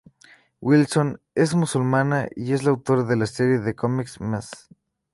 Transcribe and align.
Wilson 0.61 1.21
es 1.35 1.53
musulmana, 1.53 2.27
y 2.35 2.53
es 2.53 2.63
la 2.63 2.71
autora 2.71 3.03
de 3.03 3.15
la 3.15 3.27
serie 3.27 3.59
de 3.59 3.75
cómics 3.75 4.19
"Ms. 4.19 4.49